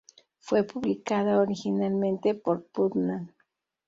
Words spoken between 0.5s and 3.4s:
publicada originalmente por Putnam.